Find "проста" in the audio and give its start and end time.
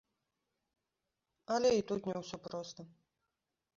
2.49-2.81